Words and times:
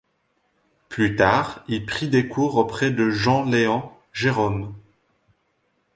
Plus 0.89 1.15
tard, 1.15 1.63
il 1.67 1.85
prit 1.85 2.09
des 2.09 2.27
cours 2.27 2.55
auprès 2.57 2.89
de 2.89 3.11
Jean-Léon 3.11 3.87
Gérôme. 4.13 4.73